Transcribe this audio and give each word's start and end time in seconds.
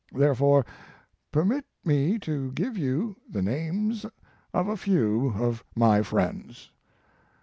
Therefore, 0.11 0.65
permit 1.31 1.63
me 1.85 2.17
to 2.21 2.51
give 2.53 2.75
you 2.75 3.17
the 3.29 3.43
names 3.43 4.03
of 4.51 4.67
a 4.67 4.75
few 4.75 5.31
of 5.37 5.63
my 5.75 6.01
friends. 6.01 6.71